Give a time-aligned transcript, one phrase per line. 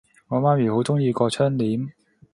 [0.29, 1.91] 我媽咪好鍾意個窗簾